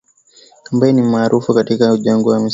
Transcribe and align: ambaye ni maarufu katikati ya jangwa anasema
ambaye 0.71 0.93
ni 0.93 1.01
maarufu 1.03 1.53
katikati 1.53 1.89
ya 1.91 1.97
jangwa 1.97 2.33
anasema 2.37 2.49